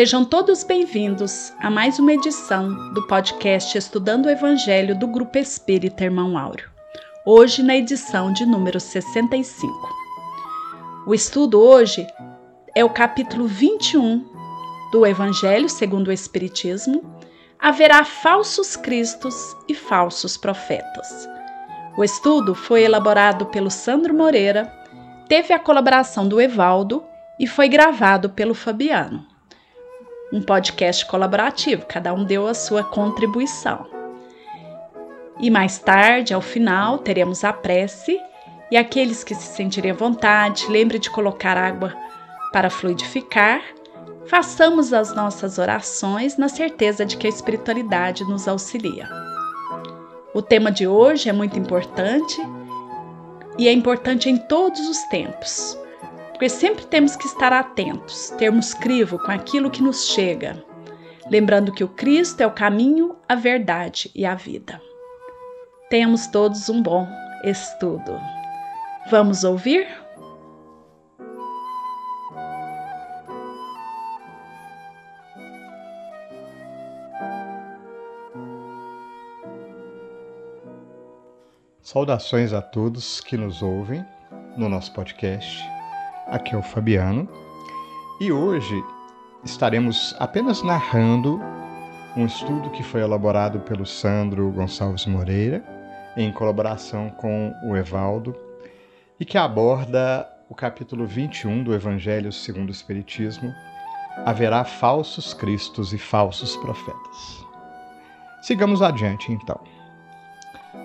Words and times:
Sejam 0.00 0.24
todos 0.24 0.64
bem-vindos 0.64 1.52
a 1.60 1.68
mais 1.68 1.98
uma 1.98 2.14
edição 2.14 2.90
do 2.94 3.06
podcast 3.06 3.76
Estudando 3.76 4.24
o 4.24 4.30
Evangelho 4.30 4.98
do 4.98 5.06
Grupo 5.06 5.36
Espírita 5.36 6.04
Irmão 6.04 6.38
Áureo. 6.38 6.70
Hoje 7.26 7.62
na 7.62 7.76
edição 7.76 8.32
de 8.32 8.46
número 8.46 8.80
65. 8.80 9.70
O 11.06 11.12
estudo 11.12 11.60
hoje 11.60 12.06
é 12.74 12.82
o 12.82 12.88
capítulo 12.88 13.46
21 13.46 14.24
do 14.90 15.04
Evangelho 15.04 15.68
segundo 15.68 16.08
o 16.08 16.12
Espiritismo. 16.12 17.04
Haverá 17.58 18.02
falsos 18.02 18.76
cristos 18.76 19.54
e 19.68 19.74
falsos 19.74 20.34
profetas. 20.38 21.28
O 21.98 22.02
estudo 22.02 22.54
foi 22.54 22.84
elaborado 22.84 23.44
pelo 23.44 23.70
Sandro 23.70 24.14
Moreira, 24.14 24.64
teve 25.28 25.52
a 25.52 25.58
colaboração 25.58 26.26
do 26.26 26.40
Evaldo 26.40 27.04
e 27.38 27.46
foi 27.46 27.68
gravado 27.68 28.30
pelo 28.30 28.54
Fabiano 28.54 29.29
um 30.32 30.40
podcast 30.40 31.04
colaborativo, 31.06 31.84
cada 31.86 32.12
um 32.12 32.24
deu 32.24 32.46
a 32.46 32.54
sua 32.54 32.84
contribuição. 32.84 33.86
E 35.40 35.50
mais 35.50 35.78
tarde, 35.78 36.34
ao 36.34 36.40
final, 36.40 36.98
teremos 36.98 37.44
a 37.44 37.52
prece 37.52 38.20
e 38.70 38.76
aqueles 38.76 39.24
que 39.24 39.34
se 39.34 39.54
sentirem 39.54 39.90
à 39.90 39.94
vontade, 39.94 40.66
lembre 40.68 40.98
de 40.98 41.10
colocar 41.10 41.56
água 41.56 41.94
para 42.52 42.70
fluidificar. 42.70 43.62
Façamos 44.26 44.92
as 44.92 45.14
nossas 45.14 45.58
orações 45.58 46.36
na 46.36 46.48
certeza 46.48 47.04
de 47.04 47.16
que 47.16 47.26
a 47.26 47.30
espiritualidade 47.30 48.22
nos 48.24 48.46
auxilia. 48.46 49.08
O 50.32 50.40
tema 50.40 50.70
de 50.70 50.86
hoje 50.86 51.28
é 51.28 51.32
muito 51.32 51.58
importante 51.58 52.40
e 53.58 53.66
é 53.66 53.72
importante 53.72 54.30
em 54.30 54.36
todos 54.36 54.80
os 54.88 54.98
tempos 55.04 55.76
porque 56.40 56.48
sempre 56.48 56.86
temos 56.86 57.16
que 57.16 57.26
estar 57.26 57.52
atentos, 57.52 58.30
termos 58.38 58.72
crivo 58.72 59.18
com 59.18 59.30
aquilo 59.30 59.70
que 59.70 59.82
nos 59.82 60.06
chega, 60.06 60.64
lembrando 61.30 61.70
que 61.70 61.84
o 61.84 61.88
Cristo 61.88 62.40
é 62.40 62.46
o 62.46 62.50
caminho, 62.50 63.14
a 63.28 63.34
verdade 63.34 64.10
e 64.14 64.24
a 64.24 64.34
vida. 64.34 64.80
Tenhamos 65.90 66.28
todos 66.28 66.70
um 66.70 66.82
bom 66.82 67.06
estudo. 67.44 68.18
Vamos 69.10 69.44
ouvir? 69.44 69.86
Saudações 81.82 82.54
a 82.54 82.62
todos 82.62 83.20
que 83.20 83.36
nos 83.36 83.60
ouvem 83.60 84.02
no 84.56 84.70
nosso 84.70 84.94
podcast 84.94 85.79
Aqui 86.30 86.54
é 86.54 86.58
o 86.58 86.62
Fabiano 86.62 87.28
e 88.20 88.30
hoje 88.30 88.80
estaremos 89.44 90.14
apenas 90.16 90.62
narrando 90.62 91.40
um 92.16 92.24
estudo 92.24 92.70
que 92.70 92.84
foi 92.84 93.00
elaborado 93.00 93.58
pelo 93.58 93.84
Sandro 93.84 94.48
Gonçalves 94.52 95.06
Moreira 95.06 95.64
em 96.16 96.30
colaboração 96.30 97.10
com 97.10 97.52
o 97.64 97.76
Evaldo 97.76 98.36
e 99.18 99.24
que 99.24 99.36
aborda 99.36 100.24
o 100.48 100.54
capítulo 100.54 101.04
21 101.04 101.64
do 101.64 101.74
Evangelho 101.74 102.30
segundo 102.30 102.68
o 102.68 102.72
Espiritismo. 102.72 103.52
Haverá 104.24 104.62
falsos 104.62 105.34
cristos 105.34 105.92
e 105.92 105.98
falsos 105.98 106.56
profetas. 106.58 107.44
Sigamos 108.40 108.82
adiante 108.82 109.32
então. 109.32 109.60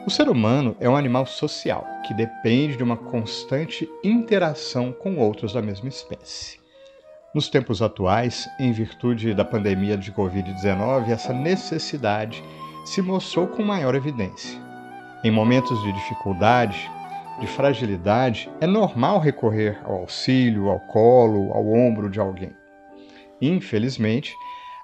O 0.06 0.10
ser 0.12 0.30
humano 0.30 0.78
é 0.80 0.88
um 0.88 0.96
animal 0.96 1.26
social 1.26 1.84
que 2.06 2.14
depende 2.14 2.78
de 2.78 2.84
uma 2.84 2.96
constante 2.96 3.90
interação 4.04 4.92
com 4.92 5.18
outros 5.18 5.54
da 5.54 5.64
mesma 5.64 5.90
espécie. 5.90 6.60
Nos 7.34 7.50
tempos 7.50 7.82
atuais, 7.82 8.48
em 8.60 8.72
virtude 8.72 9.34
da 9.34 9.44
pandemia 9.44 9.98
de 9.98 10.12
Covid-19, 10.12 11.10
essa 11.10 11.34
necessidade 11.34 12.44
se 12.86 13.02
mostrou 13.02 13.48
com 13.48 13.64
maior 13.64 13.96
evidência. 13.96 14.62
Em 15.24 15.32
momentos 15.32 15.82
de 15.82 15.92
dificuldade, 15.92 16.88
de 17.40 17.48
fragilidade, 17.48 18.48
é 18.62 18.68
normal 18.68 19.20
recorrer 19.20 19.82
ao 19.84 20.02
auxílio, 20.02 20.70
ao 20.70 20.82
colo, 20.82 21.52
ao 21.52 21.68
ombro 21.68 22.12
de 22.12 22.20
alguém. 22.20 22.56
Infelizmente, 23.42 24.36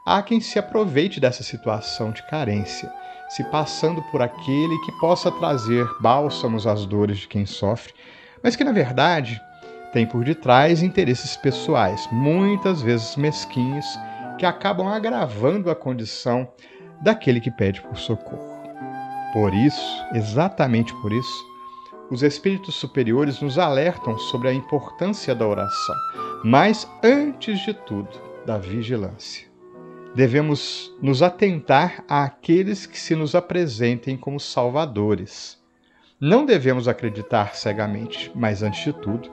há 0.04 0.24
quem 0.24 0.42
se 0.42 0.58
aproveite 0.58 1.20
dessa 1.20 1.44
situação 1.44 2.10
de 2.10 2.24
carência 2.24 2.92
se 3.32 3.46
passando 3.46 4.02
por 4.02 4.22
aquele 4.22 4.78
que 4.80 4.92
possa 5.00 5.32
trazer 5.32 5.88
bálsamos 6.02 6.68
às 6.68 6.86
dores 6.86 7.20
de 7.20 7.30
quem 7.30 7.46
sofre, 7.46 7.94
mas 8.44 8.58
que 8.58 8.64
na 8.64 8.74
verdade 8.74 9.42
tem 9.94 10.06
por 10.06 10.26
detrás 10.26 10.84
interesses 10.84 11.38
pessoais, 11.38 12.10
muitas 12.12 12.82
vezes 12.82 13.16
mesquinhos, 13.16 13.86
que 14.38 14.46
acabam 14.46 14.88
agravando 14.88 15.72
a 15.72 15.76
condição 15.76 16.52
daquele 17.02 17.40
que 17.40 17.52
pede 17.52 17.82
por 17.82 17.98
socorro. 17.98 18.52
Por 19.32 19.54
isso, 19.54 20.06
exatamente 20.14 20.94
por 20.96 21.14
isso, 21.14 21.46
os 22.10 22.24
espíritos 22.24 22.76
superiores 22.76 23.40
nos 23.40 23.58
alertam 23.58 24.18
sobre 24.18 24.50
a 24.50 24.54
importância 24.54 25.34
da 25.34 25.48
oração, 25.48 25.96
mas 26.44 26.86
antes 27.02 27.60
de 27.62 27.74
tudo, 27.74 28.10
da 28.46 28.58
vigilância 28.58 29.51
devemos 30.14 30.94
nos 31.02 31.22
atentar 31.24 32.04
àqueles 32.08 32.86
que 32.86 33.00
se 33.00 33.16
nos 33.16 33.34
apresentem 33.36 34.18
como 34.18 34.40
salvadores. 34.40 35.60
Não 36.20 36.46
devemos 36.46 36.88
acreditar 36.88 37.56
cegamente, 37.56 38.32
mas 38.36 38.62
antes 38.62 38.84
de 38.84 38.94
tudo, 38.94 39.32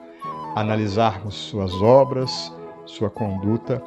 analisarmos 0.55 1.35
suas 1.35 1.73
obras, 1.81 2.53
sua 2.85 3.09
conduta, 3.09 3.81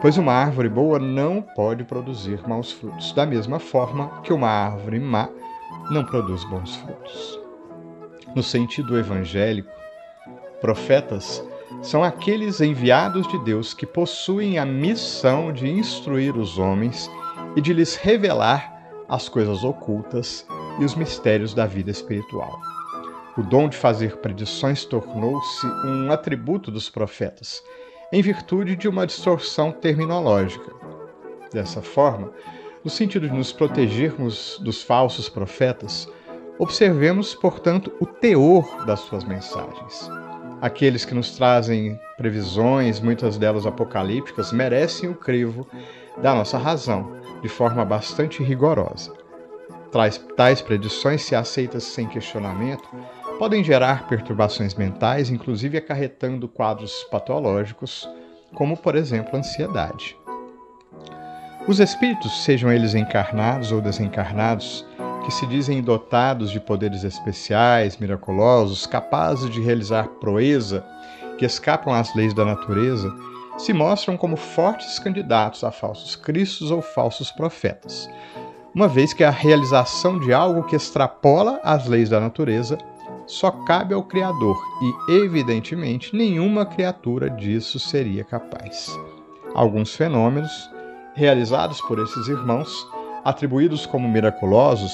pois 0.00 0.18
uma 0.18 0.32
árvore 0.32 0.68
boa 0.68 0.98
não 0.98 1.40
pode 1.40 1.84
produzir 1.84 2.40
maus 2.48 2.72
frutos, 2.72 3.12
da 3.12 3.24
mesma 3.24 3.58
forma 3.58 4.20
que 4.22 4.32
uma 4.32 4.48
árvore 4.48 4.98
má 4.98 5.28
não 5.90 6.04
produz 6.04 6.42
bons 6.44 6.74
frutos. 6.76 7.40
No 8.34 8.42
sentido 8.42 8.98
evangélico, 8.98 9.70
profetas 10.60 11.44
são 11.80 12.04
aqueles 12.04 12.60
enviados 12.60 13.26
de 13.28 13.38
Deus 13.38 13.72
que 13.72 13.86
possuem 13.86 14.58
a 14.58 14.64
missão 14.64 15.52
de 15.52 15.68
instruir 15.68 16.36
os 16.36 16.58
homens 16.58 17.10
e 17.56 17.60
de 17.60 17.72
lhes 17.72 17.96
revelar 17.96 18.72
as 19.08 19.28
coisas 19.28 19.64
ocultas 19.64 20.46
e 20.78 20.84
os 20.84 20.94
mistérios 20.94 21.54
da 21.54 21.66
vida 21.66 21.90
espiritual. 21.90 22.60
O 23.36 23.42
dom 23.42 23.68
de 23.68 23.76
fazer 23.76 24.18
predições 24.18 24.84
tornou-se 24.84 25.66
um 25.66 26.12
atributo 26.12 26.70
dos 26.70 26.90
profetas, 26.90 27.62
em 28.12 28.20
virtude 28.20 28.76
de 28.76 28.88
uma 28.88 29.06
distorção 29.06 29.72
terminológica. 29.72 30.70
Dessa 31.52 31.80
forma, 31.80 32.30
no 32.84 32.90
sentido 32.90 33.28
de 33.28 33.34
nos 33.34 33.52
protegermos 33.52 34.58
dos 34.62 34.82
falsos 34.82 35.28
profetas, 35.28 36.08
observemos, 36.58 37.34
portanto, 37.34 37.92
o 38.00 38.06
teor 38.06 38.84
das 38.84 39.00
suas 39.00 39.24
mensagens. 39.24 40.10
Aqueles 40.62 41.04
que 41.04 41.12
nos 41.12 41.32
trazem 41.32 41.98
previsões, 42.16 43.00
muitas 43.00 43.36
delas 43.36 43.66
apocalípticas, 43.66 44.52
merecem 44.52 45.10
o 45.10 45.14
crivo 45.14 45.66
da 46.18 46.32
nossa 46.36 46.56
razão, 46.56 47.16
de 47.42 47.48
forma 47.48 47.84
bastante 47.84 48.44
rigorosa. 48.44 49.12
Tais, 50.36 50.62
predições, 50.62 51.22
se 51.22 51.34
aceitas 51.34 51.82
sem 51.82 52.06
questionamento, 52.06 52.88
podem 53.40 53.64
gerar 53.64 54.06
perturbações 54.06 54.72
mentais, 54.76 55.30
inclusive 55.30 55.78
acarretando 55.78 56.46
quadros 56.46 57.02
patológicos, 57.10 58.08
como, 58.54 58.76
por 58.76 58.94
exemplo, 58.94 59.36
ansiedade. 59.36 60.16
Os 61.66 61.80
espíritos, 61.80 62.44
sejam 62.44 62.70
eles 62.70 62.94
encarnados 62.94 63.72
ou 63.72 63.80
desencarnados, 63.80 64.86
que 65.22 65.32
se 65.32 65.46
dizem 65.46 65.82
dotados 65.82 66.50
de 66.50 66.60
poderes 66.60 67.04
especiais, 67.04 67.96
miraculosos, 67.96 68.86
capazes 68.86 69.50
de 69.50 69.60
realizar 69.60 70.08
proeza, 70.20 70.84
que 71.38 71.44
escapam 71.44 71.94
às 71.94 72.14
leis 72.14 72.34
da 72.34 72.44
natureza, 72.44 73.12
se 73.58 73.72
mostram 73.72 74.16
como 74.16 74.36
fortes 74.36 74.98
candidatos 74.98 75.62
a 75.64 75.70
falsos 75.70 76.16
cristos 76.16 76.70
ou 76.70 76.82
falsos 76.82 77.30
profetas, 77.30 78.08
uma 78.74 78.88
vez 78.88 79.12
que 79.12 79.22
a 79.22 79.30
realização 79.30 80.18
de 80.18 80.32
algo 80.32 80.64
que 80.64 80.74
extrapola 80.74 81.60
as 81.62 81.86
leis 81.86 82.08
da 82.08 82.18
natureza 82.18 82.78
só 83.26 83.50
cabe 83.50 83.94
ao 83.94 84.02
Criador 84.02 84.56
e, 85.08 85.12
evidentemente, 85.12 86.14
nenhuma 86.16 86.66
criatura 86.66 87.30
disso 87.30 87.78
seria 87.78 88.24
capaz. 88.24 88.98
Alguns 89.54 89.94
fenômenos, 89.94 90.70
realizados 91.14 91.80
por 91.82 91.98
esses 91.98 92.28
irmãos, 92.28 92.86
atribuídos 93.24 93.86
como 93.86 94.08
miraculosos, 94.08 94.92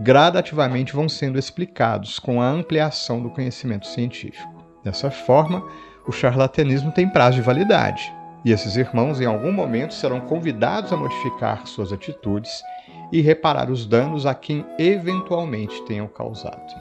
gradativamente 0.00 0.92
vão 0.92 1.08
sendo 1.08 1.38
explicados 1.38 2.18
com 2.18 2.40
a 2.40 2.48
ampliação 2.48 3.22
do 3.22 3.30
conhecimento 3.30 3.86
científico. 3.86 4.52
Dessa 4.84 5.10
forma, 5.10 5.66
o 6.06 6.12
charlatanismo 6.12 6.92
tem 6.92 7.08
prazo 7.08 7.36
de 7.36 7.42
validade, 7.42 8.12
e 8.44 8.52
esses 8.52 8.76
irmãos, 8.76 9.20
em 9.20 9.26
algum 9.26 9.50
momento, 9.50 9.94
serão 9.94 10.20
convidados 10.20 10.92
a 10.92 10.96
modificar 10.96 11.66
suas 11.66 11.92
atitudes 11.92 12.62
e 13.10 13.20
reparar 13.20 13.70
os 13.70 13.86
danos 13.86 14.26
a 14.26 14.34
quem 14.34 14.64
eventualmente 14.78 15.82
tenham 15.82 16.06
causado. 16.06 16.74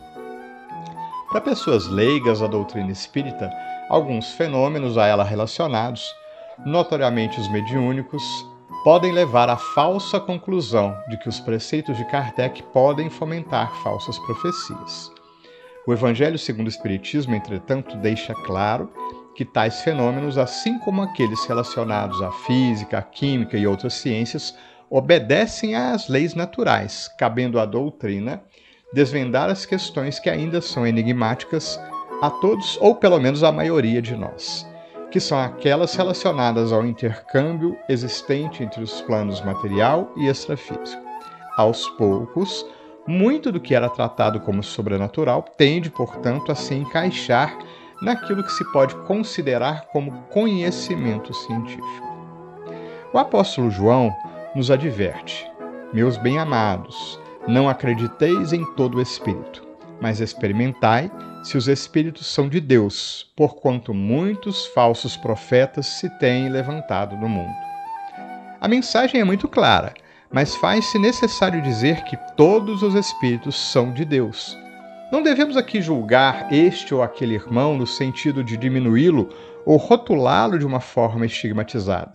Para 1.30 1.42
pessoas 1.42 1.88
leigas 1.88 2.42
à 2.42 2.48
doutrina 2.48 2.92
espírita, 2.92 3.50
alguns 3.90 4.32
fenômenos 4.34 4.98
a 4.98 5.08
ela 5.08 5.24
relacionados 5.24 6.14
notoriamente 6.64 7.40
os 7.40 7.52
mediúnicos, 7.52 8.24
podem 8.86 9.12
levar 9.12 9.50
à 9.50 9.58
falsa 9.58 10.20
conclusão 10.20 10.96
de 11.10 11.18
que 11.18 11.28
os 11.28 11.40
preceitos 11.40 11.98
de 11.98 12.06
Kardec 12.06 12.62
podem 12.72 13.10
fomentar 13.10 13.76
falsas 13.82 14.20
profecias. 14.20 15.12
O 15.88 15.92
Evangelho 15.92 16.38
segundo 16.38 16.68
o 16.68 16.70
Espiritismo, 16.70 17.34
entretanto, 17.34 17.98
deixa 17.98 18.36
claro 18.46 18.88
que 19.36 19.44
tais 19.44 19.82
fenômenos, 19.82 20.38
assim 20.38 20.78
como 20.78 21.02
aqueles 21.02 21.44
relacionados 21.46 22.22
à 22.22 22.32
física, 22.32 23.00
à 23.00 23.02
química 23.02 23.58
e 23.58 23.66
outras 23.66 23.96
ciências, 23.96 24.56
obedecem 24.88 25.74
às 25.74 26.08
leis 26.08 26.36
naturais, 26.36 27.10
cabendo 27.18 27.60
à 27.60 27.66
doutrina 27.66 28.44
desvendar 28.94 29.50
as 29.50 29.66
questões 29.66 30.20
que 30.20 30.30
ainda 30.30 30.62
são 30.62 30.86
enigmáticas 30.86 31.80
a 32.22 32.30
todos, 32.30 32.78
ou 32.80 32.94
pelo 32.94 33.20
menos 33.20 33.44
à 33.44 33.52
maioria 33.52 34.00
de 34.00 34.16
nós, 34.16 34.64
que 35.16 35.20
são 35.22 35.40
aquelas 35.40 35.96
relacionadas 35.96 36.74
ao 36.74 36.86
intercâmbio 36.86 37.78
existente 37.88 38.62
entre 38.62 38.84
os 38.84 39.00
planos 39.04 39.40
material 39.40 40.12
e 40.18 40.28
extrafísico. 40.28 41.02
Aos 41.56 41.88
poucos, 41.92 42.66
muito 43.08 43.50
do 43.50 43.58
que 43.58 43.74
era 43.74 43.88
tratado 43.88 44.42
como 44.42 44.62
sobrenatural 44.62 45.42
tende, 45.56 45.90
portanto, 45.90 46.52
a 46.52 46.56
se 46.56 46.76
encaixar 46.76 47.58
naquilo 48.02 48.44
que 48.44 48.52
se 48.52 48.70
pode 48.74 48.94
considerar 49.04 49.86
como 49.86 50.12
conhecimento 50.24 51.34
científico. 51.34 52.08
O 53.14 53.18
apóstolo 53.18 53.72
João 53.72 54.14
nos 54.54 54.70
adverte: 54.70 55.50
Meus 55.94 56.18
bem-amados, 56.18 57.18
não 57.48 57.70
acrediteis 57.70 58.52
em 58.52 58.66
todo 58.74 58.98
o 58.98 59.02
espírito, 59.02 59.66
mas 60.02 60.20
experimentai 60.20 61.10
se 61.46 61.58
os 61.58 61.68
espíritos 61.68 62.26
são 62.26 62.50
de 62.50 62.60
Deus, 62.60 63.32
porquanto 63.36 63.94
muitos 63.94 64.66
falsos 64.66 65.16
profetas 65.16 65.86
se 65.86 66.10
têm 66.18 66.50
levantado 66.50 67.16
no 67.16 67.30
mundo. 67.30 67.54
A 68.60 68.68
mensagem 68.68 69.22
é 69.22 69.24
muito 69.24 69.48
clara, 69.48 69.94
mas 70.34 70.56
faz-se 70.56 70.98
necessário 70.98 71.62
dizer 71.62 72.04
que 72.04 72.18
todos 72.36 72.82
os 72.82 72.96
espíritos 72.96 73.56
são 73.72 73.94
de 73.94 74.04
Deus. 74.04 74.58
Não 75.12 75.22
devemos 75.22 75.56
aqui 75.56 75.84
julgar 75.84 76.52
este 76.52 76.96
ou 76.96 77.04
aquele 77.04 77.36
irmão 77.36 77.78
no 77.78 77.86
sentido 77.86 78.44
de 78.44 78.58
diminuí-lo 78.58 79.30
ou 79.68 79.78
rotulá-lo 79.78 80.58
de 80.58 80.66
uma 80.66 80.80
forma 80.80 81.28
estigmatizada, 81.28 82.12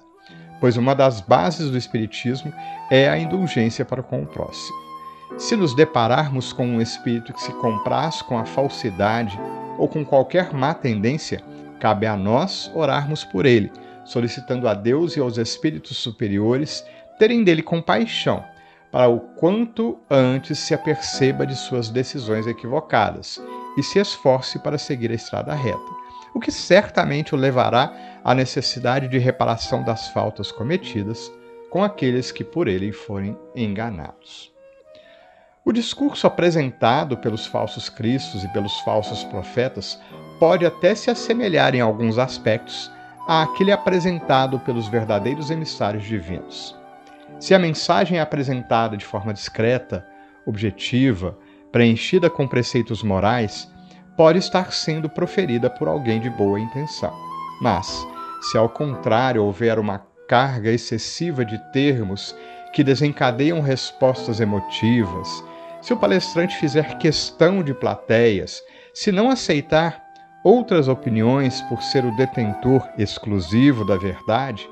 pois 0.60 0.76
uma 0.76 0.92
das 0.92 1.20
bases 1.20 1.70
do 1.70 1.78
Espiritismo 1.78 2.52
é 2.90 3.08
a 3.08 3.16
indulgência 3.16 3.84
para 3.84 4.02
com 4.02 4.24
o 4.24 4.26
próximo. 4.26 4.89
Se 5.38 5.56
nos 5.56 5.74
depararmos 5.74 6.52
com 6.52 6.66
um 6.66 6.80
espírito 6.80 7.32
que 7.32 7.40
se 7.40 7.52
compraz 7.54 8.20
com 8.20 8.38
a 8.38 8.44
falsidade 8.44 9.38
ou 9.78 9.88
com 9.88 10.04
qualquer 10.04 10.52
má 10.52 10.74
tendência, 10.74 11.42
cabe 11.78 12.06
a 12.06 12.16
nós 12.16 12.70
orarmos 12.74 13.24
por 13.24 13.46
ele, 13.46 13.72
solicitando 14.04 14.68
a 14.68 14.74
Deus 14.74 15.16
e 15.16 15.20
aos 15.20 15.38
espíritos 15.38 15.96
superiores 15.96 16.84
terem 17.18 17.42
dele 17.42 17.62
compaixão, 17.62 18.44
para 18.90 19.08
o 19.08 19.20
quanto 19.20 19.98
antes 20.10 20.58
se 20.58 20.74
aperceba 20.74 21.46
de 21.46 21.54
suas 21.54 21.88
decisões 21.88 22.46
equivocadas 22.46 23.40
e 23.76 23.82
se 23.82 23.98
esforce 23.98 24.58
para 24.58 24.78
seguir 24.78 25.10
a 25.10 25.14
estrada 25.14 25.54
reta, 25.54 25.78
o 26.34 26.40
que 26.40 26.50
certamente 26.50 27.34
o 27.34 27.38
levará 27.38 27.92
à 28.24 28.34
necessidade 28.34 29.08
de 29.08 29.18
reparação 29.18 29.82
das 29.82 30.08
faltas 30.08 30.50
cometidas 30.50 31.32
com 31.70 31.84
aqueles 31.84 32.32
que 32.32 32.42
por 32.42 32.66
ele 32.66 32.92
forem 32.92 33.38
enganados. 33.54 34.52
O 35.70 35.72
discurso 35.72 36.26
apresentado 36.26 37.16
pelos 37.16 37.46
falsos 37.46 37.88
cristos 37.88 38.42
e 38.42 38.48
pelos 38.48 38.80
falsos 38.80 39.22
profetas 39.22 40.00
pode 40.40 40.66
até 40.66 40.96
se 40.96 41.12
assemelhar 41.12 41.76
em 41.76 41.80
alguns 41.80 42.18
aspectos 42.18 42.90
àquele 43.28 43.70
apresentado 43.70 44.58
pelos 44.58 44.88
verdadeiros 44.88 45.48
emissários 45.48 46.02
divinos. 46.02 46.76
Se 47.38 47.54
a 47.54 47.58
mensagem 47.60 48.18
é 48.18 48.20
apresentada 48.20 48.96
de 48.96 49.04
forma 49.04 49.32
discreta, 49.32 50.04
objetiva, 50.44 51.38
preenchida 51.70 52.28
com 52.28 52.48
preceitos 52.48 53.04
morais, 53.04 53.70
pode 54.16 54.40
estar 54.40 54.72
sendo 54.72 55.08
proferida 55.08 55.70
por 55.70 55.86
alguém 55.86 56.18
de 56.18 56.30
boa 56.30 56.58
intenção. 56.58 57.14
Mas, 57.62 58.04
se 58.42 58.58
ao 58.58 58.68
contrário 58.68 59.44
houver 59.44 59.78
uma 59.78 60.04
carga 60.26 60.72
excessiva 60.72 61.44
de 61.44 61.56
termos 61.70 62.34
que 62.72 62.82
desencadeiam 62.82 63.60
respostas 63.60 64.40
emotivas, 64.40 65.48
se 65.80 65.92
o 65.92 65.96
palestrante 65.96 66.56
fizer 66.56 66.98
questão 66.98 67.62
de 67.62 67.72
plateias, 67.72 68.62
se 68.92 69.10
não 69.10 69.30
aceitar 69.30 70.02
outras 70.44 70.88
opiniões 70.88 71.60
por 71.62 71.82
ser 71.82 72.04
o 72.04 72.14
detentor 72.16 72.86
exclusivo 72.98 73.84
da 73.84 73.96
verdade, 73.96 74.68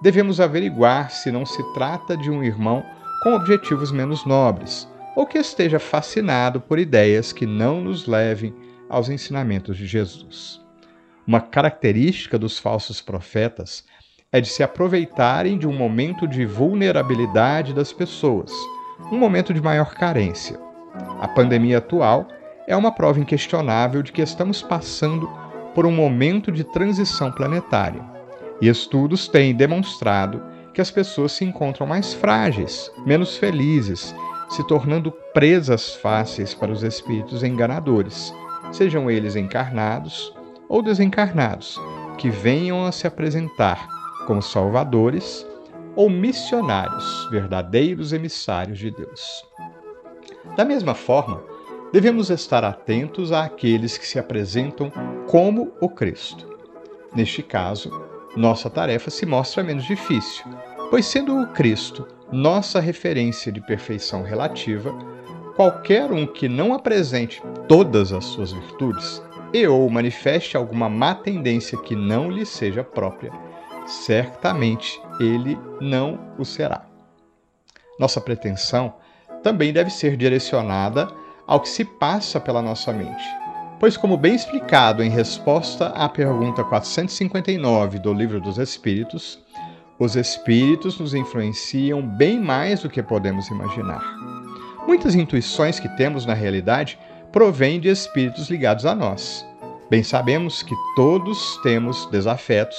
devemos 0.00 0.40
averiguar 0.40 1.10
se 1.10 1.30
não 1.30 1.44
se 1.44 1.62
trata 1.74 2.16
de 2.16 2.30
um 2.30 2.42
irmão 2.42 2.84
com 3.22 3.34
objetivos 3.34 3.92
menos 3.92 4.24
nobres, 4.24 4.88
ou 5.14 5.26
que 5.26 5.38
esteja 5.38 5.78
fascinado 5.78 6.60
por 6.60 6.78
ideias 6.78 7.32
que 7.32 7.46
não 7.46 7.80
nos 7.80 8.06
levem 8.06 8.54
aos 8.88 9.08
ensinamentos 9.08 9.76
de 9.76 9.86
Jesus. 9.86 10.60
Uma 11.26 11.40
característica 11.40 12.38
dos 12.38 12.58
falsos 12.58 13.00
profetas 13.00 13.84
é 14.32 14.40
de 14.40 14.48
se 14.48 14.62
aproveitarem 14.62 15.58
de 15.58 15.68
um 15.68 15.72
momento 15.72 16.26
de 16.26 16.44
vulnerabilidade 16.44 17.72
das 17.72 17.92
pessoas 17.92 18.50
um 19.10 19.18
momento 19.18 19.52
de 19.52 19.60
maior 19.60 19.94
carência. 19.94 20.58
A 21.20 21.28
pandemia 21.28 21.78
atual 21.78 22.28
é 22.66 22.76
uma 22.76 22.92
prova 22.92 23.20
inquestionável 23.20 24.02
de 24.02 24.12
que 24.12 24.22
estamos 24.22 24.62
passando 24.62 25.28
por 25.74 25.86
um 25.86 25.92
momento 25.92 26.52
de 26.52 26.64
transição 26.64 27.32
planetária. 27.32 28.02
E 28.60 28.68
estudos 28.68 29.28
têm 29.28 29.54
demonstrado 29.54 30.42
que 30.72 30.80
as 30.80 30.90
pessoas 30.90 31.32
se 31.32 31.44
encontram 31.44 31.86
mais 31.86 32.14
frágeis, 32.14 32.90
menos 33.04 33.36
felizes, 33.36 34.14
se 34.48 34.66
tornando 34.66 35.10
presas 35.32 35.94
fáceis 35.94 36.54
para 36.54 36.70
os 36.70 36.82
espíritos 36.82 37.42
enganadores, 37.42 38.34
sejam 38.70 39.10
eles 39.10 39.34
encarnados 39.34 40.32
ou 40.68 40.82
desencarnados, 40.82 41.80
que 42.18 42.30
venham 42.30 42.84
a 42.84 42.92
se 42.92 43.06
apresentar 43.06 43.88
como 44.26 44.42
salvadores 44.42 45.46
ou 45.94 46.08
missionários, 46.08 47.28
verdadeiros 47.30 48.12
emissários 48.12 48.78
de 48.78 48.90
Deus. 48.90 49.44
Da 50.56 50.64
mesma 50.64 50.94
forma, 50.94 51.42
devemos 51.92 52.30
estar 52.30 52.64
atentos 52.64 53.32
àqueles 53.32 53.98
que 53.98 54.06
se 54.06 54.18
apresentam 54.18 54.90
como 55.26 55.72
o 55.80 55.88
Cristo. 55.88 56.48
Neste 57.14 57.42
caso, 57.42 57.90
nossa 58.36 58.70
tarefa 58.70 59.10
se 59.10 59.26
mostra 59.26 59.62
menos 59.62 59.84
difícil, 59.84 60.44
pois, 60.90 61.06
sendo 61.06 61.38
o 61.38 61.46
Cristo 61.48 62.06
nossa 62.32 62.80
referência 62.80 63.52
de 63.52 63.60
perfeição 63.60 64.22
relativa, 64.22 64.90
qualquer 65.54 66.10
um 66.10 66.26
que 66.26 66.48
não 66.48 66.72
apresente 66.72 67.42
todas 67.68 68.10
as 68.12 68.24
suas 68.24 68.52
virtudes 68.52 69.22
e 69.52 69.66
ou 69.66 69.88
manifeste 69.90 70.56
alguma 70.56 70.88
má 70.88 71.14
tendência 71.14 71.76
que 71.76 71.94
não 71.94 72.30
lhe 72.30 72.46
seja 72.46 72.82
própria, 72.82 73.30
certamente 73.86 75.00
ele 75.20 75.58
não 75.80 76.18
o 76.38 76.44
será. 76.44 76.82
Nossa 77.98 78.20
pretensão 78.20 78.94
também 79.42 79.72
deve 79.72 79.90
ser 79.90 80.16
direcionada 80.16 81.08
ao 81.46 81.60
que 81.60 81.68
se 81.68 81.84
passa 81.84 82.40
pela 82.40 82.62
nossa 82.62 82.92
mente, 82.92 83.24
pois, 83.78 83.96
como 83.96 84.16
bem 84.16 84.34
explicado 84.34 85.02
em 85.02 85.10
resposta 85.10 85.88
à 85.88 86.08
pergunta 86.08 86.64
459 86.64 87.98
do 87.98 88.12
Livro 88.12 88.40
dos 88.40 88.58
Espíritos, 88.58 89.42
os 89.98 90.16
espíritos 90.16 90.98
nos 90.98 91.14
influenciam 91.14 92.02
bem 92.02 92.40
mais 92.40 92.80
do 92.80 92.88
que 92.88 93.02
podemos 93.02 93.48
imaginar. 93.48 94.02
Muitas 94.86 95.14
intuições 95.14 95.78
que 95.78 95.88
temos 95.96 96.26
na 96.26 96.34
realidade 96.34 96.98
provêm 97.30 97.78
de 97.78 97.88
espíritos 97.88 98.50
ligados 98.50 98.84
a 98.84 98.94
nós. 98.94 99.46
Bem 99.88 100.02
sabemos 100.02 100.62
que 100.62 100.74
todos 100.96 101.58
temos 101.62 102.06
desafetos 102.06 102.76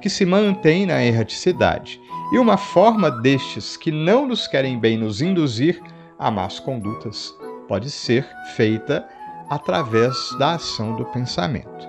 que 0.00 0.10
se 0.10 0.24
mantém 0.24 0.86
na 0.86 1.04
erraticidade, 1.04 2.00
e 2.32 2.38
uma 2.38 2.56
forma 2.56 3.10
destes 3.10 3.76
que 3.76 3.90
não 3.90 4.26
nos 4.26 4.46
querem 4.46 4.78
bem 4.78 4.96
nos 4.96 5.20
induzir 5.20 5.80
a 6.18 6.30
más 6.30 6.58
condutas 6.58 7.34
pode 7.68 7.90
ser 7.90 8.26
feita 8.56 9.06
através 9.50 10.14
da 10.38 10.54
ação 10.54 10.96
do 10.96 11.04
pensamento. 11.06 11.86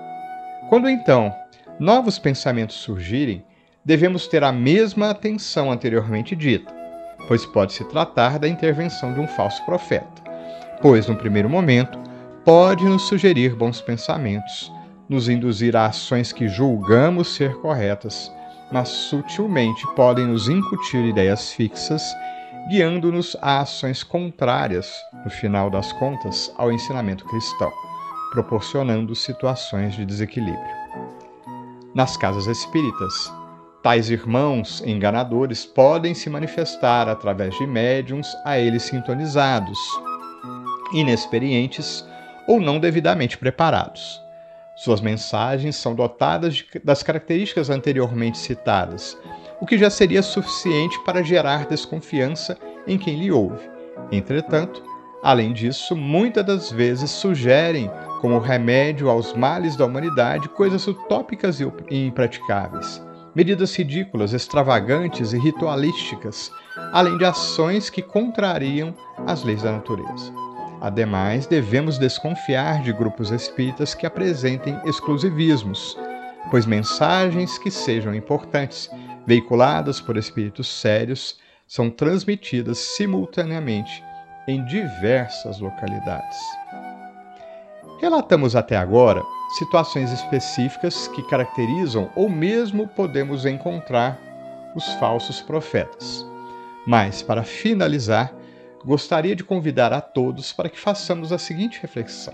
Quando 0.70 0.90
então 0.90 1.34
novos 1.80 2.20
pensamentos 2.20 2.76
surgirem, 2.76 3.44
devemos 3.86 4.28
ter 4.28 4.44
a 4.44 4.52
mesma 4.52 5.10
atenção 5.10 5.72
anteriormente 5.72 6.36
dita, 6.36 6.74
pois 7.28 7.46
pode 7.46 7.74
se 7.74 7.84
tratar 7.86 8.38
da 8.38 8.48
intervenção 8.48 9.14
de 9.14 9.20
um 9.20 9.28
falso 9.28 9.64
profeta, 9.66 10.22
pois 10.82 11.08
no 11.08 11.16
primeiro 11.16 11.50
momento 11.50 11.98
pode 12.44 12.84
nos 12.84 13.04
sugerir 13.04 13.56
bons 13.56 13.80
pensamentos 13.82 14.72
nos 15.10 15.30
induzir 15.30 15.76
a 15.76 15.88
ações 15.88 16.32
que 16.32 16.48
julgamos 16.48 17.36
ser 17.36 17.56
corretas, 17.56 18.32
mas 18.72 18.90
sutilmente 18.90 19.86
podem 19.96 20.26
nos 20.26 20.50
incutir 20.50 21.06
ideias 21.06 21.52
fixas, 21.52 22.02
guiando-nos 22.70 23.36
a 23.42 23.60
ações 23.60 24.04
contrárias, 24.04 24.92
no 25.24 25.30
final 25.30 25.70
das 25.70 25.92
contas, 25.94 26.52
ao 26.58 26.72
ensinamento 26.72 27.26
cristão, 27.26 27.72
proporcionando 28.32 29.14
situações 29.16 29.96
de 29.96 30.06
desequilíbrio. 30.06 30.84
Nas 31.94 32.18
casas 32.18 32.48
espíritas, 32.48 33.32
Tais 33.84 34.10
irmãos 34.10 34.82
enganadores 34.86 35.66
podem 35.66 36.14
se 36.14 36.30
manifestar 36.30 37.10
através 37.10 37.54
de 37.58 37.68
médiums 37.68 38.34
a 38.46 38.58
eles 38.58 38.84
sintonizados, 38.84 39.78
inexperientes 40.94 42.08
ou 42.48 42.62
não 42.62 42.80
devidamente 42.80 43.38
preparados. 43.38 44.23
Suas 44.76 45.02
mensagens 45.02 45.76
são 45.76 45.94
dotadas 45.94 46.56
de, 46.56 46.66
das 46.84 47.04
características 47.04 47.70
anteriormente 47.70 48.38
citadas, 48.38 49.18
o 49.62 49.66
que 49.66 49.78
já 49.78 49.90
seria 49.90 50.22
suficiente 50.22 51.00
para 51.04 51.24
gerar 51.24 51.68
desconfiança 51.68 52.58
em 52.88 52.98
quem 52.98 53.20
lhe 53.20 53.32
ouve. 53.32 53.70
Entretanto, 54.12 54.84
além 55.22 55.54
disso, 55.54 55.96
muitas 55.96 56.46
das 56.46 56.72
vezes 56.72 57.12
sugerem 57.12 57.90
como 58.20 58.40
remédio 58.40 59.10
aos 59.10 59.34
males 59.34 59.76
da 59.76 59.86
humanidade 59.86 60.50
coisas 60.50 60.88
utópicas 60.88 61.60
e 61.60 62.06
impraticáveis 62.08 63.02
medidas 63.36 63.76
ridículas, 63.76 64.34
extravagantes 64.34 65.34
e 65.34 65.38
ritualísticas, 65.38 66.52
além 66.92 67.18
de 67.18 67.26
ações 67.26 67.90
que 67.90 68.02
contrariam 68.02 68.94
as 69.26 69.44
leis 69.44 69.64
da 69.64 69.72
natureza. 69.72 70.32
Ademais, 70.84 71.48
devemos 71.48 71.98
desconfiar 71.98 72.82
de 72.82 72.92
grupos 72.92 73.32
espíritas 73.32 73.96
que 73.96 74.06
apresentem 74.06 74.78
exclusivismos, 74.84 75.98
pois 76.52 76.66
mensagens 76.66 77.58
que 77.58 77.72
sejam 77.72 78.14
importantes, 78.14 78.92
veiculadas 79.26 80.02
por 80.02 80.18
espíritos 80.18 80.68
sérios, 80.68 81.40
são 81.66 81.90
transmitidas 81.90 82.80
simultaneamente 82.80 84.04
em 84.46 84.62
diversas 84.66 85.58
localidades. 85.62 86.38
Relatamos 88.02 88.54
até 88.54 88.76
agora 88.76 89.24
situações 89.58 90.12
específicas 90.12 91.08
que 91.08 91.24
caracterizam 91.30 92.10
ou 92.14 92.28
mesmo 92.28 92.90
podemos 92.90 93.46
encontrar 93.46 94.20
os 94.76 94.86
falsos 94.96 95.40
profetas. 95.40 96.26
Mas, 96.86 97.22
para 97.24 97.44
finalizar, 97.44 98.34
gostaria 98.86 99.36
de 99.36 99.44
convidar 99.44 99.94
a 99.94 100.02
todos 100.02 100.52
para 100.52 100.70
que 100.70 100.80
façamos 100.80 101.32
a 101.32 101.38
seguinte 101.38 101.80
reflexão: 101.82 102.34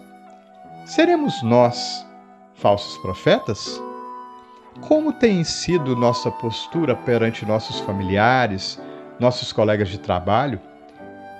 Seremos 0.85 1.41
nós 1.43 2.05
falsos 2.55 2.97
profetas? 2.99 3.81
Como 4.81 5.11
tem 5.11 5.43
sido 5.43 5.95
nossa 5.95 6.31
postura 6.31 6.95
perante 6.95 7.45
nossos 7.45 7.79
familiares, 7.81 8.81
nossos 9.19 9.51
colegas 9.51 9.89
de 9.89 9.99
trabalho? 9.99 10.59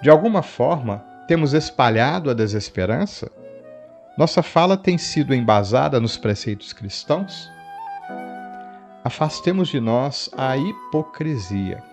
De 0.01 0.09
alguma 0.09 0.41
forma, 0.41 1.03
temos 1.27 1.53
espalhado 1.53 2.29
a 2.29 2.33
desesperança? 2.33 3.31
Nossa 4.17 4.43
fala 4.43 4.75
tem 4.75 4.97
sido 4.97 5.33
embasada 5.33 5.99
nos 5.99 6.17
preceitos 6.17 6.73
cristãos? 6.73 7.49
Afastemos 9.03 9.69
de 9.69 9.79
nós 9.79 10.29
a 10.37 10.57
hipocrisia. 10.57 11.88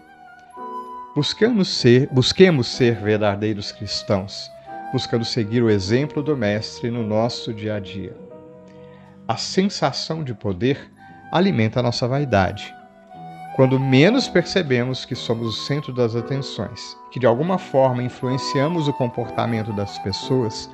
Buscamos 1.16 1.68
ser, 1.68 2.10
busquemos 2.12 2.66
ser 2.66 2.96
verdadeiros 2.96 3.72
cristãos, 3.72 4.52
buscando 4.92 5.24
seguir 5.24 5.62
o 5.62 5.70
exemplo 5.70 6.22
do 6.22 6.36
Mestre 6.36 6.90
no 6.90 7.02
nosso 7.02 7.54
dia 7.54 7.76
a 7.76 7.80
dia. 7.80 8.14
A 9.26 9.38
sensação 9.38 10.22
de 10.22 10.34
poder 10.34 10.92
alimenta 11.32 11.80
a 11.80 11.82
nossa 11.82 12.06
vaidade. 12.06 12.70
Quando 13.54 13.80
menos 13.80 14.28
percebemos 14.28 15.06
que 15.06 15.14
somos 15.14 15.48
o 15.48 15.64
centro 15.64 15.90
das 15.90 16.14
atenções, 16.14 16.94
que 17.10 17.18
de 17.18 17.24
alguma 17.24 17.56
forma 17.56 18.02
influenciamos 18.02 18.86
o 18.86 18.92
comportamento 18.92 19.72
das 19.72 19.98
pessoas, 20.00 20.70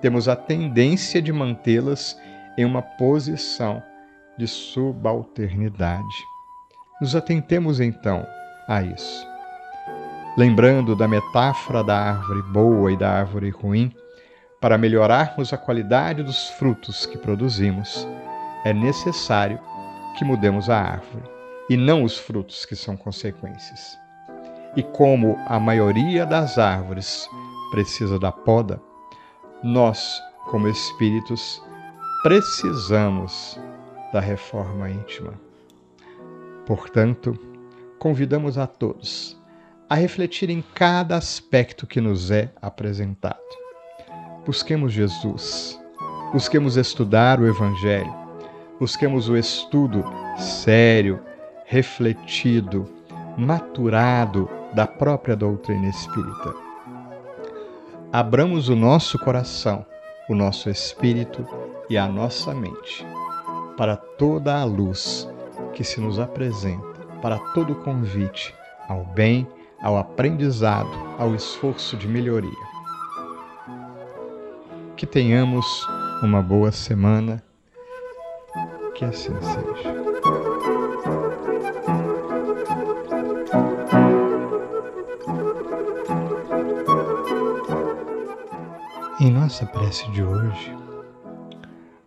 temos 0.00 0.26
a 0.26 0.34
tendência 0.34 1.20
de 1.20 1.34
mantê-las 1.34 2.18
em 2.56 2.64
uma 2.64 2.80
posição 2.80 3.82
de 4.38 4.48
subalternidade. 4.48 6.16
Nos 6.98 7.14
atentemos 7.14 7.78
então 7.78 8.26
a 8.66 8.82
isso. 8.82 9.31
Lembrando 10.34 10.96
da 10.96 11.06
metáfora 11.06 11.84
da 11.84 11.94
árvore 11.94 12.40
boa 12.40 12.90
e 12.90 12.96
da 12.96 13.10
árvore 13.10 13.50
ruim, 13.50 13.94
para 14.62 14.78
melhorarmos 14.78 15.52
a 15.52 15.58
qualidade 15.58 16.22
dos 16.22 16.48
frutos 16.50 17.04
que 17.04 17.18
produzimos, 17.18 18.08
é 18.64 18.72
necessário 18.72 19.60
que 20.16 20.24
mudemos 20.24 20.70
a 20.70 20.78
árvore 20.78 21.24
e 21.68 21.76
não 21.76 22.02
os 22.02 22.16
frutos 22.16 22.64
que 22.64 22.74
são 22.74 22.96
consequências. 22.96 23.98
E 24.74 24.82
como 24.82 25.36
a 25.46 25.60
maioria 25.60 26.24
das 26.24 26.56
árvores 26.56 27.28
precisa 27.70 28.18
da 28.18 28.32
poda, 28.32 28.80
nós, 29.62 30.18
como 30.50 30.66
espíritos, 30.66 31.62
precisamos 32.22 33.60
da 34.14 34.20
reforma 34.20 34.88
íntima. 34.88 35.34
Portanto, 36.64 37.38
convidamos 37.98 38.56
a 38.56 38.66
todos 38.66 39.41
a 39.92 39.94
refletir 39.94 40.48
em 40.48 40.64
cada 40.74 41.18
aspecto 41.18 41.86
que 41.86 42.00
nos 42.00 42.30
é 42.30 42.50
apresentado. 42.62 43.36
Busquemos 44.42 44.90
Jesus, 44.90 45.78
busquemos 46.32 46.78
estudar 46.78 47.38
o 47.38 47.46
Evangelho, 47.46 48.10
busquemos 48.80 49.28
o 49.28 49.36
estudo 49.36 50.02
sério, 50.38 51.20
refletido, 51.66 52.88
maturado 53.36 54.48
da 54.72 54.86
própria 54.86 55.36
doutrina 55.36 55.90
espírita. 55.90 56.54
Abramos 58.10 58.70
o 58.70 58.74
nosso 58.74 59.18
coração, 59.18 59.84
o 60.26 60.34
nosso 60.34 60.70
espírito 60.70 61.46
e 61.90 61.98
a 61.98 62.08
nossa 62.08 62.54
mente 62.54 63.04
para 63.76 63.98
toda 63.98 64.58
a 64.58 64.64
luz 64.64 65.28
que 65.74 65.84
se 65.84 66.00
nos 66.00 66.18
apresenta, 66.18 66.98
para 67.20 67.38
todo 67.52 67.74
o 67.74 67.82
convite 67.84 68.54
ao 68.88 69.04
bem, 69.04 69.46
ao 69.82 69.96
aprendizado, 69.96 70.88
ao 71.18 71.34
esforço 71.34 71.96
de 71.96 72.06
melhoria. 72.06 72.50
Que 74.96 75.04
tenhamos 75.04 75.66
uma 76.22 76.40
boa 76.40 76.70
semana, 76.70 77.42
que 78.94 79.04
assim 79.04 79.34
seja. 79.40 80.02
Em 89.20 89.30
nossa 89.30 89.66
prece 89.66 90.08
de 90.12 90.22
hoje, 90.22 90.76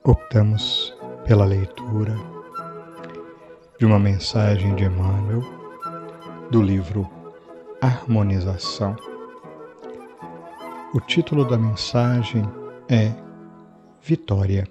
optamos 0.04 0.94
pela 1.26 1.46
leitura 1.46 2.16
de 3.78 3.86
uma 3.86 4.00
mensagem 4.00 4.76
de 4.76 4.86
Emmanuel 4.86 5.42
do 6.50 6.62
livro 6.62 7.10
Harmonização. 7.86 8.96
O 10.92 11.00
título 11.00 11.46
da 11.46 11.56
mensagem 11.56 12.44
é 12.90 13.12
Vitória. 14.02 14.68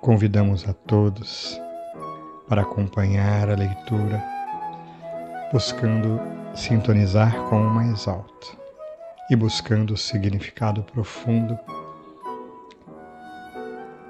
Convidamos 0.00 0.68
a 0.68 0.72
todos 0.72 1.60
para 2.48 2.62
acompanhar 2.62 3.48
a 3.48 3.54
leitura, 3.54 4.20
buscando 5.52 6.20
sintonizar 6.56 7.36
com 7.48 7.68
o 7.68 7.70
mais 7.70 8.08
alto 8.08 8.58
e 9.30 9.36
buscando 9.36 9.94
o 9.94 9.96
significado 9.96 10.82
profundo 10.82 11.56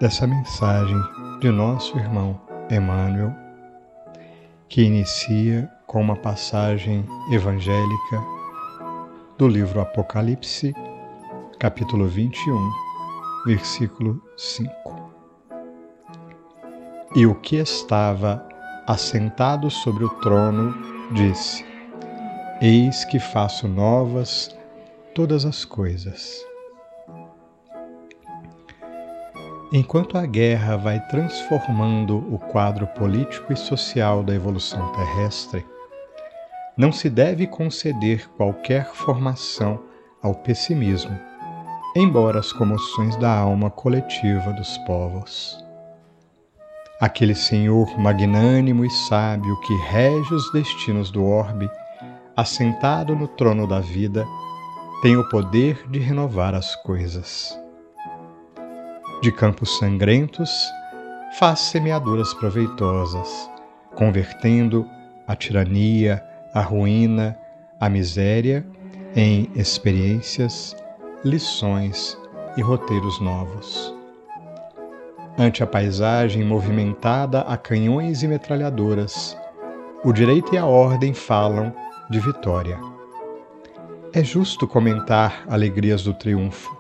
dessa 0.01 0.27
mensagem 0.27 0.99
de 1.41 1.51
nosso 1.51 1.99
irmão 1.99 2.41
Emmanuel, 2.71 3.35
que 4.67 4.81
inicia 4.83 5.71
com 5.93 6.01
uma 6.01 6.17
passagem 6.17 7.05
evangélica 7.31 8.25
do 9.37 9.47
livro 9.47 9.79
Apocalipse, 9.79 10.75
capítulo 11.59 12.09
21, 12.09 12.73
versículo 13.45 14.23
5. 14.35 14.73
E 17.15 17.27
o 17.27 17.35
que 17.35 17.57
estava 17.57 18.43
assentado 18.87 19.71
sobre 19.71 20.05
o 20.05 20.09
trono 20.09 20.75
disse: 21.13 21.63
Eis 22.63 23.05
que 23.05 23.21
faço 23.21 23.69
novas 23.69 24.49
todas 25.15 25.45
as 25.45 25.63
coisas. 25.63 26.43
Enquanto 29.71 30.17
a 30.17 30.25
guerra 30.25 30.79
vai 30.79 31.01
transformando 31.09 32.17
o 32.35 32.39
quadro 32.39 32.87
político 32.87 33.53
e 33.53 33.57
social 33.57 34.23
da 34.23 34.35
evolução 34.35 34.91
terrestre, 34.93 35.63
não 36.77 36.91
se 36.91 37.11
deve 37.11 37.47
conceder 37.47 38.29
qualquer 38.37 38.87
formação 38.95 39.81
ao 40.23 40.35
pessimismo, 40.35 41.19
embora 41.95 42.39
as 42.39 42.53
comoções 42.53 43.17
da 43.17 43.31
alma 43.31 43.71
coletiva 43.71 44.53
dos 44.53 44.79
povos. 44.79 45.63
Aquele 47.01 47.35
Senhor 47.35 47.99
magnânimo 47.99 48.85
e 48.85 48.91
sábio 48.91 49.61
que 49.63 49.75
rege 49.89 50.33
os 50.33 50.53
destinos 50.53 51.11
do 51.11 51.25
orbe, 51.25 51.69
assentado 52.37 53.15
no 53.15 53.27
trono 53.27 53.67
da 53.67 53.81
vida, 53.81 54.25
tem 55.03 55.17
o 55.17 55.29
poder 55.29 55.85
de 55.91 55.99
renovar 55.99 56.55
as 56.55 56.77
coisas. 56.77 57.59
De 59.21 59.33
campos 59.33 59.79
sangrentos, 59.79 60.51
faz 61.39 61.59
semeaduras 61.59 62.33
proveitosas, 62.35 63.51
convertendo 63.97 64.89
a 65.27 65.35
tirania, 65.35 66.23
a 66.55 66.61
ruína, 66.61 67.39
a 67.81 67.89
miséria 67.89 68.65
em 69.15 69.51
experiências, 69.55 70.77
lições 71.25 72.17
e 72.57 72.63
roteiros 72.63 73.21
novos. 73.21 73.95
Ante 75.39 75.63
a 75.63 75.67
paisagem 75.67 76.45
movimentada 76.45 77.41
a 77.41 77.57
canhões 77.57 78.23
e 78.23 78.29
metralhadoras, 78.29 79.37
o 80.05 80.13
direito 80.13 80.55
e 80.55 80.59
a 80.59 80.67
ordem 80.67 81.15
falam 81.15 81.73
de 82.11 82.21
vitória. 82.21 82.79
É 84.13 84.23
justo 84.23 84.69
comentar 84.69 85.45
alegrias 85.49 86.03
do 86.03 86.13
triunfo. 86.13 86.77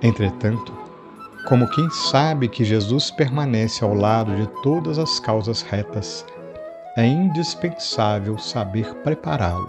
Entretanto, 0.00 0.72
como 1.46 1.68
quem 1.68 1.90
sabe 1.90 2.48
que 2.48 2.64
Jesus 2.64 3.10
permanece 3.10 3.84
ao 3.84 3.92
lado 3.92 4.34
de 4.34 4.46
todas 4.62 4.98
as 4.98 5.20
causas 5.20 5.60
retas, 5.60 6.24
é 6.96 7.04
indispensável 7.04 8.38
saber 8.38 8.94
prepará-lo. 9.02 9.68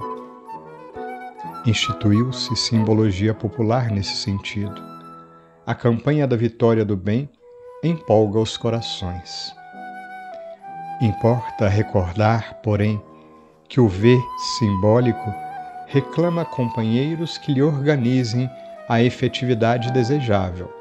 Instituiu-se 1.66 2.56
simbologia 2.56 3.34
popular 3.34 3.90
nesse 3.90 4.16
sentido. 4.18 4.80
A 5.66 5.74
campanha 5.74 6.28
da 6.28 6.36
vitória 6.36 6.86
do 6.86 6.96
bem 6.96 7.28
empolga 7.84 8.38
os 8.40 8.56
corações. 8.56 9.52
Importa 11.02 11.68
recordar, 11.68 12.62
porém, 12.62 13.02
que 13.68 13.82
o 13.82 13.88
ver 13.88 14.22
simbólico 14.60 15.34
reclama 15.88 16.46
companheiros 16.46 17.40
que 17.40 17.52
lhe 17.52 17.64
organizem 17.64 18.48
a 18.88 19.02
efetividade 19.02 19.92
desejável. 19.92 20.72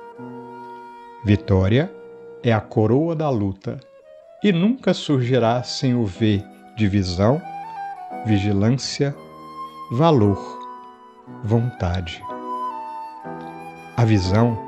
Vitória 1.25 1.91
é 2.43 2.53
a 2.53 2.61
coroa 2.61 3.17
da 3.17 3.31
luta 3.31 3.81
e 4.45 4.53
nunca 4.53 4.93
surgirá 4.93 5.63
sem 5.63 5.95
o 5.95 6.05
V 6.05 6.45
de 6.77 6.87
visão, 6.87 7.41
vigilância, 8.27 9.17
valor, 9.91 10.39
vontade. 11.43 12.23
A 13.97 14.05
visão 14.05 14.59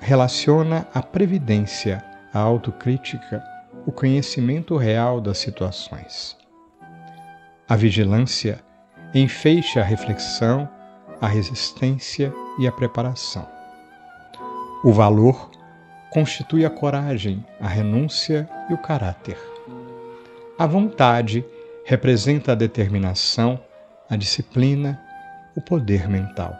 relaciona 0.00 0.88
a 0.92 1.00
previdência, 1.00 2.04
a 2.34 2.40
autocrítica, 2.40 3.40
o 3.86 3.92
conhecimento 3.92 4.76
real 4.76 5.20
das 5.20 5.38
situações. 5.38 6.36
A 7.68 7.76
vigilância 7.76 8.58
enfeixa 9.14 9.82
a 9.82 9.84
reflexão, 9.84 10.68
a 11.20 11.28
resistência 11.28 12.34
e 12.58 12.66
a 12.66 12.72
preparação. 12.72 13.46
O 14.82 14.92
valor 14.92 15.51
constitui 16.12 16.64
a 16.64 16.70
coragem, 16.70 17.44
a 17.58 17.66
renúncia 17.66 18.48
e 18.68 18.74
o 18.74 18.78
caráter. 18.78 19.38
A 20.58 20.66
vontade 20.66 21.44
representa 21.84 22.52
a 22.52 22.54
determinação, 22.54 23.58
a 24.08 24.16
disciplina, 24.16 25.00
o 25.56 25.60
poder 25.60 26.08
mental. 26.08 26.54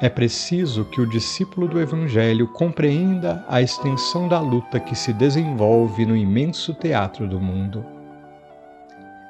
É 0.00 0.08
preciso 0.08 0.84
que 0.84 1.00
o 1.00 1.08
discípulo 1.08 1.66
do 1.66 1.80
Evangelho 1.80 2.48
compreenda 2.48 3.44
a 3.48 3.62
extensão 3.62 4.28
da 4.28 4.40
luta 4.40 4.78
que 4.78 4.94
se 4.94 5.12
desenvolve 5.12 6.04
no 6.04 6.16
imenso 6.16 6.74
teatro 6.74 7.26
do 7.28 7.40
mundo. 7.40 7.84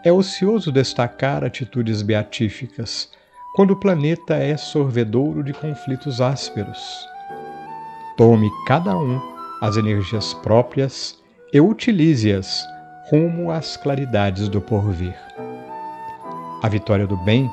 É 0.04 0.12
ocioso 0.12 0.70
destacar 0.72 1.44
atitudes 1.44 2.02
beatíficas 2.02 3.10
quando 3.54 3.72
o 3.72 3.76
planeta 3.76 4.36
é 4.36 4.56
sorvedouro 4.56 5.42
de 5.42 5.52
conflitos 5.52 6.20
ásperos. 6.20 6.78
Tome 8.18 8.50
cada 8.66 8.98
um 8.98 9.20
as 9.60 9.76
energias 9.76 10.34
próprias 10.34 11.16
e 11.52 11.60
utilize-as 11.60 12.66
rumo 13.08 13.48
às 13.48 13.76
claridades 13.76 14.48
do 14.48 14.60
porvir. 14.60 15.14
A 16.60 16.68
vitória 16.68 17.06
do 17.06 17.16
bem 17.18 17.48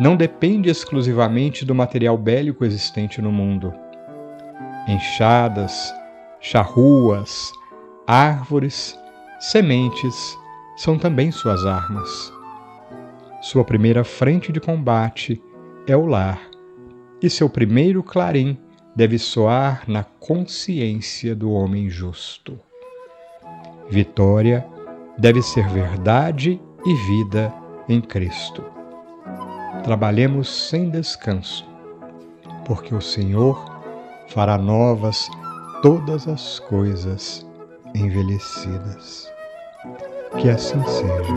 não 0.00 0.16
depende 0.16 0.68
exclusivamente 0.68 1.64
do 1.64 1.76
material 1.76 2.18
bélico 2.18 2.64
existente 2.64 3.22
no 3.22 3.30
mundo. 3.30 3.72
Enxadas, 4.88 5.94
charruas, 6.40 7.52
árvores, 8.04 8.98
sementes 9.38 10.36
são 10.76 10.98
também 10.98 11.30
suas 11.30 11.64
armas. 11.64 12.32
Sua 13.40 13.62
primeira 13.62 14.02
frente 14.02 14.50
de 14.50 14.58
combate 14.58 15.40
é 15.86 15.96
o 15.96 16.04
lar, 16.04 16.40
e 17.22 17.30
seu 17.30 17.48
primeiro 17.48 18.02
clarim 18.02 18.58
deve 18.94 19.18
soar 19.18 19.84
na 19.86 20.04
consciência 20.04 21.34
do 21.34 21.52
homem 21.52 21.88
justo. 21.88 22.58
Vitória 23.88 24.66
deve 25.18 25.42
ser 25.42 25.68
verdade 25.68 26.60
e 26.84 26.94
vida 26.94 27.52
em 27.88 28.00
Cristo 28.00 28.64
trabalhemos 29.82 30.68
sem 30.68 30.90
descanso, 30.90 31.66
porque 32.64 32.94
o 32.94 33.00
Senhor 33.00 33.64
fará 34.28 34.56
novas 34.58 35.28
todas 35.82 36.28
as 36.28 36.58
coisas 36.60 37.46
envelhecidas. 37.94 39.30
Que 40.40 40.48
assim 40.48 40.82
seja. 40.86 41.34